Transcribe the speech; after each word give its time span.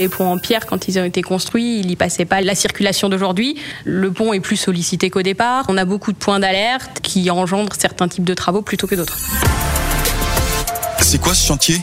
Les 0.00 0.08
ponts 0.08 0.26
en 0.26 0.38
pierre, 0.38 0.66
quand 0.66 0.88
ils 0.88 0.98
ont 0.98 1.04
été 1.04 1.22
construits, 1.22 1.78
il 1.78 1.86
n'y 1.86 1.94
passait 1.94 2.24
pas 2.24 2.40
la 2.40 2.56
circulation 2.56 3.08
d'aujourd'hui. 3.08 3.56
Le 3.84 4.10
pont 4.10 4.32
est 4.32 4.40
plus 4.40 4.56
sollicité 4.56 5.08
qu'au 5.08 5.22
départ. 5.22 5.66
On 5.68 5.76
a 5.76 5.84
beaucoup 5.84 6.10
de 6.10 6.16
points 6.16 6.40
d'alerte 6.40 6.98
qui 7.00 7.30
engendrent 7.30 7.76
certains 7.78 8.08
types 8.08 8.24
de 8.24 8.34
travaux 8.34 8.62
plutôt 8.62 8.88
que 8.88 8.96
d'autres. 8.96 9.16
C'est 11.00 11.20
quoi 11.20 11.32
ce 11.32 11.46
chantier? 11.46 11.80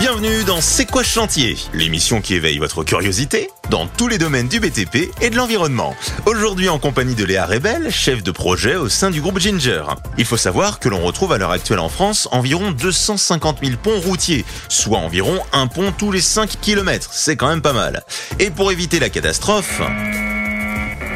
Bienvenue 0.00 0.44
dans 0.44 0.60
C'est 0.60 0.86
quoi 0.86 1.02
chantier 1.02 1.56
L'émission 1.74 2.20
qui 2.20 2.34
éveille 2.34 2.58
votre 2.58 2.84
curiosité 2.84 3.50
dans 3.68 3.88
tous 3.88 4.06
les 4.06 4.16
domaines 4.16 4.46
du 4.46 4.60
BTP 4.60 5.10
et 5.20 5.28
de 5.28 5.34
l'environnement. 5.36 5.96
Aujourd'hui 6.24 6.68
en 6.68 6.78
compagnie 6.78 7.16
de 7.16 7.24
Léa 7.24 7.46
Rebel, 7.46 7.90
chef 7.90 8.22
de 8.22 8.30
projet 8.30 8.76
au 8.76 8.88
sein 8.88 9.10
du 9.10 9.20
groupe 9.20 9.40
Ginger. 9.40 9.82
Il 10.16 10.24
faut 10.24 10.36
savoir 10.36 10.78
que 10.78 10.88
l'on 10.88 11.00
retrouve 11.00 11.32
à 11.32 11.38
l'heure 11.38 11.50
actuelle 11.50 11.80
en 11.80 11.88
France 11.88 12.28
environ 12.30 12.70
250 12.70 13.58
000 13.60 13.76
ponts 13.82 13.98
routiers, 13.98 14.44
soit 14.68 14.98
environ 14.98 15.40
un 15.52 15.66
pont 15.66 15.90
tous 15.90 16.12
les 16.12 16.20
5 16.20 16.60
km. 16.60 17.10
C'est 17.12 17.34
quand 17.34 17.48
même 17.48 17.62
pas 17.62 17.72
mal. 17.72 18.04
Et 18.38 18.50
pour 18.50 18.70
éviter 18.70 19.00
la 19.00 19.10
catastrophe... 19.10 19.82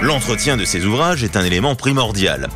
L'entretien 0.02 0.56
de 0.56 0.64
ces 0.64 0.84
ouvrages 0.84 1.22
est 1.22 1.36
un 1.36 1.44
élément 1.44 1.76
primordial. 1.76 2.48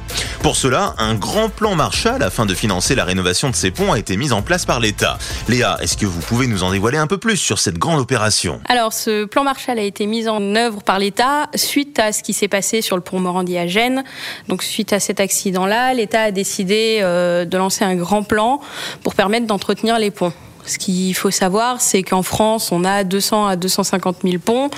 Pour 0.47 0.55
cela, 0.55 0.95
un 0.99 1.17
grand 1.17 1.49
plan 1.49 1.75
Marshall 1.75 2.23
afin 2.23 2.47
de 2.47 2.55
financer 2.55 2.95
la 2.95 3.03
rénovation 3.05 3.51
de 3.51 3.57
ces 3.57 3.73
ponts 3.73 3.91
a 3.91 3.99
été 3.99 4.17
mis 4.17 4.31
en 4.31 4.43
place 4.43 4.65
par 4.65 4.79
l'État. 4.79 5.19
Léa, 5.49 5.77
est-ce 5.81 5.97
que 5.97 6.07
vous 6.07 6.21
pouvez 6.21 6.47
nous 6.47 6.63
en 6.63 6.71
dévoiler 6.71 6.99
un 6.99 7.09
peu 7.09 7.19
plus 7.19 7.37
sur 7.37 7.59
cette 7.59 7.79
grande 7.79 7.99
opération? 7.99 8.61
Alors, 8.69 8.93
ce 8.93 9.25
plan 9.25 9.43
Marshall 9.43 9.81
a 9.81 9.83
été 9.83 10.07
mis 10.07 10.29
en 10.29 10.55
œuvre 10.55 10.85
par 10.85 11.01
l'État 11.01 11.51
suite 11.57 11.99
à 11.99 12.13
ce 12.13 12.23
qui 12.23 12.33
s'est 12.33 12.47
passé 12.47 12.81
sur 12.81 12.95
le 12.95 13.03
pont 13.03 13.19
Morandi 13.19 13.59
à 13.59 13.67
Gênes. 13.67 14.05
Donc, 14.47 14.63
suite 14.63 14.93
à 14.93 15.01
cet 15.01 15.19
accident-là, 15.19 15.95
l'État 15.95 16.21
a 16.21 16.31
décidé 16.31 17.01
euh, 17.03 17.45
de 17.45 17.59
lancer 17.59 17.85
un 17.85 17.97
grand 17.97 18.23
plan 18.23 18.61
pour 19.03 19.17
permettre 19.17 19.49
d'entretenir 19.49 19.99
les 19.99 20.13
ponts. 20.13 20.33
Ce 20.65 20.79
qu'il 20.79 21.15
faut 21.15 21.31
savoir, 21.31 21.81
c'est 21.81 22.03
qu'en 22.03 22.23
France, 22.23 22.71
on 22.71 22.85
a 22.85 23.05
200 23.05 23.47
à 23.47 23.57
250 23.57 24.19
000 24.25 24.39
ponts, 24.39 24.69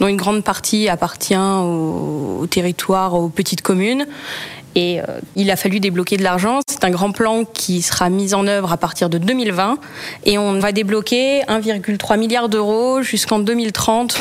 dont 0.00 0.08
une 0.08 0.16
grande 0.16 0.42
partie 0.44 0.88
appartient 0.88 1.36
au, 1.36 2.38
au 2.40 2.46
territoire, 2.48 3.14
aux 3.14 3.28
petites 3.28 3.62
communes. 3.62 4.06
Et 4.76 5.00
euh, 5.00 5.04
il 5.34 5.50
a 5.50 5.56
fallu 5.56 5.80
débloquer 5.80 6.18
de 6.18 6.22
l'argent. 6.22 6.60
C'est 6.68 6.84
un 6.84 6.90
grand 6.90 7.10
plan 7.10 7.44
qui 7.44 7.82
sera 7.82 8.10
mis 8.10 8.34
en 8.34 8.46
œuvre 8.46 8.72
à 8.72 8.76
partir 8.76 9.08
de 9.08 9.18
2020. 9.18 9.78
Et 10.26 10.38
on 10.38 10.58
va 10.60 10.70
débloquer 10.70 11.40
1,3 11.48 12.18
milliard 12.18 12.48
d'euros 12.48 13.02
jusqu'en 13.02 13.38
2030 13.38 14.16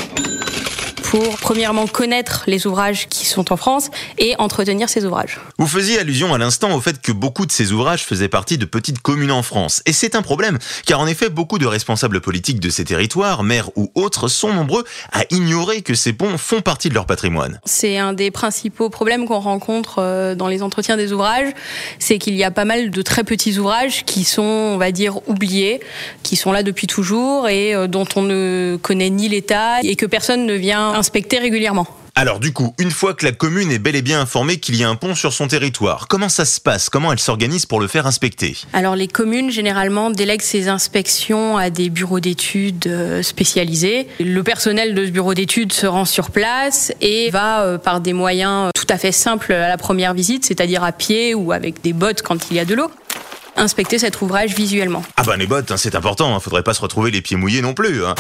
pour 1.16 1.38
premièrement 1.38 1.88
connaître 1.88 2.44
les 2.46 2.68
ouvrages 2.68 3.08
qui 3.08 3.26
sont 3.26 3.54
en 3.54 3.56
France 3.56 3.90
et 4.18 4.36
entretenir 4.38 4.90
ces 4.90 5.06
ouvrages. 5.06 5.40
Vous 5.58 5.66
faisiez 5.66 5.98
allusion 5.98 6.34
à 6.34 6.38
l'instant 6.38 6.76
au 6.76 6.82
fait 6.82 7.02
que 7.02 7.14
beaucoup 7.14 7.46
de 7.46 7.54
ces 7.54 7.72
ouvrages 7.72 8.04
faisaient 8.04 8.28
partie 8.28 8.58
de 8.58 8.66
petites 8.66 9.00
communes 9.00 9.32
en 9.32 9.42
France. 9.42 9.82
Et 9.86 9.94
c'est 9.94 10.16
un 10.16 10.22
problème, 10.22 10.60
car 10.86 11.00
en 11.00 11.08
effet, 11.08 11.30
beaucoup 11.30 11.58
de 11.58 11.66
responsables 11.66 12.20
politiques 12.20 12.60
de 12.60 12.70
ces 12.70 12.84
territoires, 12.84 13.44
maires 13.44 13.70
ou 13.78 13.94
autres, 13.96 14.28
sont 14.28 14.52
nombreux 14.52 14.84
à 15.14 15.22
ignorer 15.30 15.84
que 15.84 15.94
ces 15.94 16.12
ponts 16.12 16.38
font 16.38 16.60
partie 16.60 16.90
de 16.90 16.94
leur 16.94 17.06
patrimoine. 17.06 17.62
C'est 17.64 17.98
un 17.98 18.12
des 18.12 18.30
principaux 18.30 18.90
problèmes 18.90 19.26
qu'on 19.26 19.40
rencontre 19.40 20.00
euh, 20.00 20.36
dans 20.36 20.50
les 20.50 20.62
entretiens 20.64 20.98
des 20.98 21.14
ouvrages, 21.14 21.54
c'est 21.98 22.18
qu'il 22.18 22.36
y 22.36 22.44
a 22.44 22.52
pas 22.52 22.66
mal 22.66 22.90
de 22.90 23.02
très 23.02 23.24
petits 23.24 23.58
ouvrages 23.58 24.04
qui 24.04 24.26
sont, 24.26 24.42
on 24.42 24.78
va 24.78 24.92
dire, 24.92 25.26
oubliés, 25.30 25.80
qui 26.24 26.36
sont 26.36 26.52
là 26.52 26.62
depuis 26.62 26.88
toujours 26.88 27.48
et 27.48 27.74
euh, 27.74 27.88
dont 27.88 28.08
on 28.18 28.22
ne 28.22 28.78
connaît 28.82 29.10
ni 29.10 29.30
l'état 29.30 29.80
et 29.82 29.96
que 29.96 30.06
personne 30.06 30.46
ne 30.46 30.56
vient 30.56 31.05
régulièrement. 31.40 31.88
Alors 32.18 32.40
du 32.40 32.54
coup, 32.54 32.74
une 32.80 32.92
fois 32.92 33.14
que 33.14 33.26
la 33.26 33.34
commune 33.34 33.74
est 33.74 33.80
bel 33.80 33.94
et 33.94 34.02
bien 34.02 34.22
informée 34.22 34.58
qu'il 34.58 34.78
y 34.78 34.86
a 34.86 34.90
un 34.90 34.96
pont 34.96 35.16
sur 35.16 35.34
son 35.34 35.50
territoire, 35.50 36.08
comment 36.08 36.30
ça 36.30 36.46
se 36.46 36.62
passe? 36.62 36.90
Comment 36.90 37.12
elle 37.12 37.20
s'organise 37.20 37.66
pour 37.66 37.82
le 37.82 37.88
faire 37.88 38.08
inspecter? 38.08 38.56
Alors 38.72 38.96
les 38.96 39.10
communes 39.10 39.52
généralement 39.52 40.12
délèguent 40.12 40.42
ces 40.42 40.70
inspections 40.70 41.58
à 41.58 41.70
des 41.70 41.90
bureaux 41.90 42.22
d'études 42.22 42.88
euh, 42.88 43.22
spécialisés. 43.22 44.08
Le 44.22 44.44
personnel 44.44 44.96
de 44.96 45.06
ce 45.06 45.12
bureau 45.12 45.34
d'études 45.34 45.74
se 45.74 45.88
rend 45.88 46.06
sur 46.06 46.32
place 46.32 46.94
et 47.02 47.30
va 47.32 47.64
euh, 47.64 47.78
par 47.78 48.00
des 48.00 48.14
moyens 48.14 48.72
tout 48.74 48.88
à 48.88 48.98
fait 48.98 49.12
simples 49.12 49.52
à 49.52 49.68
la 49.68 49.78
première 49.78 50.14
visite, 50.14 50.46
c'est-à-dire 50.46 50.86
à 50.86 50.94
pied 50.94 51.34
ou 51.34 51.52
avec 51.52 51.82
des 51.82 51.92
bottes 51.92 52.22
quand 52.22 52.50
il 52.50 52.56
y 52.56 52.60
a 52.60 52.66
de 52.66 52.76
l'eau 52.76 52.90
inspecter 53.58 54.00
cet 54.00 54.22
ouvrage 54.22 54.54
visuellement. 54.54 55.04
Ah 55.18 55.24
bah 55.24 55.38
les 55.38 55.48
bottes, 55.48 55.72
hein, 55.72 55.78
c'est 55.78 55.96
important, 55.96 56.36
hein. 56.36 56.40
faudrait 56.40 56.64
pas 56.64 56.74
se 56.74 56.82
retrouver 56.82 57.12
les 57.12 57.22
pieds 57.22 57.38
mouillés 57.38 57.62
non 57.62 57.74
plus. 57.74 58.06
Hein. 58.06 58.16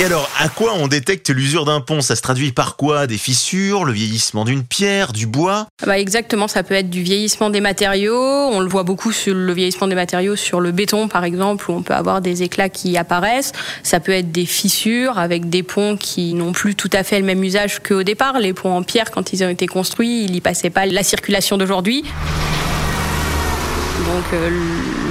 Et 0.00 0.04
alors, 0.04 0.28
à 0.40 0.48
quoi 0.48 0.74
on 0.74 0.88
détecte 0.88 1.30
l'usure 1.30 1.64
d'un 1.64 1.80
pont? 1.80 2.00
Ça 2.00 2.16
se 2.16 2.22
traduit 2.22 2.50
par 2.50 2.74
quoi? 2.74 3.06
Des 3.06 3.16
fissures, 3.16 3.84
le 3.84 3.92
vieillissement 3.92 4.44
d'une 4.44 4.64
pierre, 4.64 5.12
du 5.12 5.28
bois? 5.28 5.68
Bah 5.86 6.00
Exactement, 6.00 6.48
ça 6.48 6.64
peut 6.64 6.74
être 6.74 6.90
du 6.90 7.00
vieillissement 7.00 7.48
des 7.48 7.60
matériaux. 7.60 8.18
On 8.18 8.58
le 8.58 8.66
voit 8.66 8.82
beaucoup 8.82 9.12
sur 9.12 9.36
le 9.36 9.52
vieillissement 9.52 9.86
des 9.86 9.94
matériaux 9.94 10.34
sur 10.34 10.60
le 10.60 10.72
béton, 10.72 11.06
par 11.06 11.22
exemple, 11.22 11.70
où 11.70 11.74
on 11.74 11.82
peut 11.82 11.94
avoir 11.94 12.20
des 12.20 12.42
éclats 12.42 12.68
qui 12.68 12.96
apparaissent. 12.96 13.52
Ça 13.84 14.00
peut 14.00 14.10
être 14.10 14.32
des 14.32 14.46
fissures 14.46 15.16
avec 15.16 15.48
des 15.48 15.62
ponts 15.62 15.96
qui 15.96 16.34
n'ont 16.34 16.52
plus 16.52 16.74
tout 16.74 16.90
à 16.92 17.04
fait 17.04 17.20
le 17.20 17.24
même 17.24 17.44
usage 17.44 17.78
qu'au 17.78 18.02
départ. 18.02 18.40
Les 18.40 18.52
ponts 18.52 18.76
en 18.76 18.82
pierre, 18.82 19.12
quand 19.12 19.32
ils 19.32 19.44
ont 19.44 19.48
été 19.48 19.68
construits, 19.68 20.24
il 20.24 20.32
n'y 20.32 20.40
passait 20.40 20.70
pas 20.70 20.86
la 20.86 21.04
circulation 21.04 21.56
d'aujourd'hui. 21.56 22.02
Donc 24.04 24.24
euh, 24.32 24.50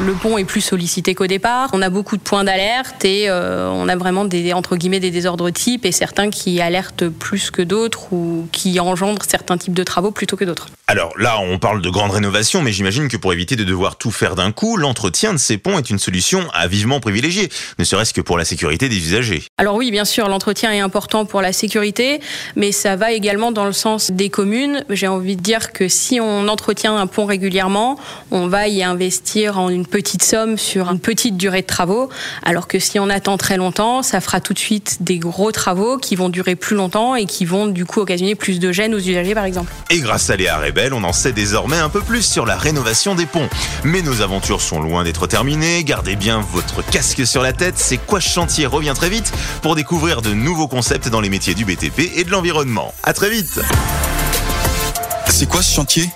le 0.06 0.14
pont 0.14 0.38
est 0.38 0.44
plus 0.44 0.62
sollicité 0.62 1.16
qu'au 1.16 1.28
départ. 1.28 1.70
On 1.74 1.82
a 1.82 1.90
beaucoup 1.90 2.18
de 2.18 2.22
points 2.22 2.44
d'alerte 2.44 3.04
et 3.06 3.30
euh, 3.30 3.70
on 3.70 3.88
a 3.88 3.96
vraiment 3.96 4.26
des 4.26 4.54
entre 4.54 4.76
guillemets 4.76 5.00
des 5.00 5.12
désordres 5.12 5.52
types 5.52 5.86
et 5.86 5.92
certains 5.92 6.30
qui 6.30 6.62
alertent 6.62 7.10
plus 7.10 7.50
que 7.50 7.62
d'autres 7.62 8.14
ou 8.14 8.48
qui 8.52 8.80
engendrent 8.80 9.26
certains 9.28 9.58
types 9.58 9.74
de 9.74 9.84
travaux 9.84 10.12
plutôt 10.12 10.36
que 10.36 10.46
d'autres. 10.46 10.68
Alors 10.94 11.12
là, 11.18 11.40
on 11.40 11.58
parle 11.58 11.82
de 11.82 11.90
grandes 11.90 12.12
rénovations, 12.12 12.62
mais 12.62 12.72
j'imagine 12.72 13.08
que 13.08 13.18
pour 13.18 13.34
éviter 13.34 13.56
de 13.56 13.64
devoir 13.64 13.96
tout 13.96 14.12
faire 14.12 14.36
d'un 14.36 14.52
coup, 14.52 14.78
l'entretien 14.78 15.34
de 15.34 15.40
ces 15.40 15.58
ponts 15.58 15.80
est 15.80 15.90
une 15.90 15.98
solution 15.98 16.48
à 16.54 16.68
vivement 16.68 17.00
privilégier, 17.00 17.50
ne 17.80 17.84
serait-ce 17.84 18.14
que 18.14 18.22
pour 18.22 18.38
la 18.38 18.46
sécurité 18.46 18.90
des 18.90 18.98
usagers. 18.98 19.42
Alors 19.58 19.74
oui, 19.74 19.90
bien 19.90 20.06
sûr, 20.06 20.28
l'entretien 20.28 20.72
est 20.72 20.82
important 20.82 21.26
pour 21.26 21.42
la 21.42 21.52
sécurité, 21.52 22.20
mais 22.56 22.72
ça 22.72 22.96
va 22.96 23.12
également 23.12 23.52
dans 23.52 23.66
le 23.66 23.72
sens 23.72 24.12
des 24.12 24.30
communes. 24.30 24.86
J'ai 24.92 25.08
envie 25.08 25.36
de 25.36 25.42
dire 25.42 25.72
que 25.72 25.88
si 25.88 26.20
on 26.20 26.48
entretient 26.48 26.96
un 26.96 27.08
pont 27.08 27.26
régulièrement, 27.26 27.98
on 28.30 28.46
va 28.46 28.68
y 28.68 28.84
investir 28.84 29.58
en 29.58 29.70
une 29.70 29.88
petite 29.88 30.22
somme 30.22 30.60
sur 30.60 30.92
une 30.92 31.00
petite 31.00 31.38
durée 31.38 31.64
de 31.64 31.68
travaux, 31.68 32.10
alors 32.44 32.68
que 32.68 32.78
si 32.78 33.00
on 33.00 33.10
attend 33.10 33.38
très 33.38 33.58
longtemps, 33.58 34.04
ça 34.04 34.22
fera 34.22 34.42
tout 34.42 34.54
de 34.54 34.60
suite 34.60 34.98
des 35.02 35.18
gros 35.18 35.52
travaux 35.52 35.98
qui 35.98 36.16
vont 36.16 36.30
durer 36.30 36.56
plus 36.56 36.76
longtemps 36.76 37.16
et 37.16 37.26
qui 37.26 37.46
vont 37.46 37.66
du 37.66 37.84
coup 37.84 38.02
occasionner 38.02 38.36
plus 38.36 38.60
de 38.60 38.72
gêne 38.72 38.94
aux 38.94 39.00
usagers 39.00 39.34
par 39.34 39.46
exemple. 39.46 39.74
Et 39.90 39.98
grâce 39.98 40.30
à 40.30 40.36
Léa 40.36 40.60
on 40.92 41.04
en 41.04 41.14
sait 41.14 41.32
désormais 41.32 41.78
un 41.78 41.88
peu 41.88 42.02
plus 42.02 42.24
sur 42.24 42.46
la 42.46 42.58
rénovation 42.58 43.16
des 43.16 43.26
ponts. 43.26 43.48
Mais 43.84 44.02
nos 44.02 44.22
aventures 44.22 44.60
sont 44.60 44.82
loin 44.82 45.04
d'être 45.04 45.28
terminées. 45.28 45.84
Gardez 45.84 46.16
bien 46.16 46.44
votre 46.52 46.84
casque 46.84 47.26
sur 47.26 47.44
la 47.44 47.54
tête. 47.54 47.78
C'est 47.78 47.98
quoi 47.98 48.20
ce 48.20 48.30
chantier 48.30 48.66
revient 48.66 48.94
très 48.96 49.10
vite 49.10 49.32
pour 49.62 49.76
découvrir 49.76 50.22
de 50.22 50.34
nouveaux 50.34 50.68
concepts 50.68 51.08
dans 51.10 51.22
les 51.22 51.30
métiers 51.30 51.54
du 51.54 51.64
BTP 51.64 52.12
et 52.16 52.24
de 52.24 52.32
l'environnement. 52.32 52.94
À 53.04 53.14
très 53.14 53.30
vite. 53.30 53.60
C'est 55.30 55.48
quoi 55.48 55.62
ce 55.62 55.74
chantier? 55.74 56.10